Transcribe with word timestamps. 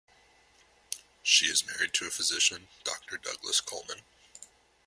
She 1.21 1.45
is 1.45 1.63
married 1.63 1.93
to 1.93 2.07
a 2.07 2.09
physician, 2.09 2.69
Doctor 2.83 3.17
Douglas 3.19 3.61
Coleman. 3.61 4.01